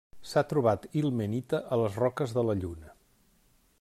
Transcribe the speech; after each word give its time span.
S'ha 0.29 0.41
trobat 0.53 0.87
ilmenita 1.01 1.59
a 1.77 1.81
les 1.81 2.01
roques 2.05 2.35
de 2.39 2.45
la 2.49 2.57
Lluna. 2.63 2.95